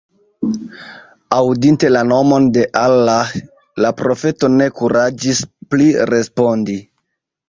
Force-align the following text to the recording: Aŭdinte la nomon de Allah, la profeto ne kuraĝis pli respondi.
Aŭdinte 1.39 1.91
la 1.91 1.99
nomon 2.11 2.47
de 2.55 2.63
Allah, 2.83 3.33
la 3.85 3.91
profeto 3.99 4.49
ne 4.55 4.69
kuraĝis 4.79 5.43
pli 5.75 5.91
respondi. 6.13 6.79